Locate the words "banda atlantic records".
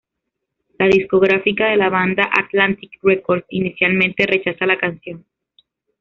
1.89-3.45